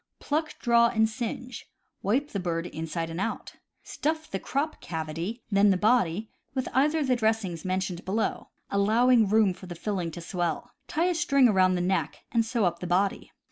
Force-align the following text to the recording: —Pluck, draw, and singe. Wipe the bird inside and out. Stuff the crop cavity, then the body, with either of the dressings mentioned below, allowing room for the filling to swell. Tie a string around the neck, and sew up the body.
—Pluck, 0.19 0.57
draw, 0.57 0.87
and 0.87 1.07
singe. 1.07 1.69
Wipe 2.01 2.31
the 2.31 2.39
bird 2.39 2.65
inside 2.65 3.11
and 3.11 3.21
out. 3.21 3.57
Stuff 3.83 4.31
the 4.31 4.39
crop 4.39 4.81
cavity, 4.81 5.43
then 5.51 5.69
the 5.69 5.77
body, 5.77 6.31
with 6.55 6.67
either 6.73 6.97
of 6.97 7.05
the 7.07 7.15
dressings 7.15 7.63
mentioned 7.63 8.03
below, 8.03 8.49
allowing 8.71 9.29
room 9.29 9.53
for 9.53 9.67
the 9.67 9.75
filling 9.75 10.09
to 10.09 10.19
swell. 10.19 10.71
Tie 10.87 11.05
a 11.05 11.13
string 11.13 11.47
around 11.47 11.75
the 11.75 11.81
neck, 11.81 12.23
and 12.31 12.43
sew 12.43 12.65
up 12.65 12.79
the 12.79 12.87
body. 12.87 13.31